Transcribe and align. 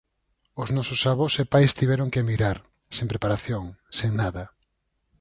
Os 0.61 0.69
nosos 0.75 1.01
avós 1.11 1.33
e 1.43 1.45
pais 1.53 1.75
tiveron 1.79 2.11
que 2.11 2.21
emigrar, 2.23 2.57
sen 2.95 3.07
preparación, 3.11 3.63
sen 3.97 4.11
nada. 4.21 4.43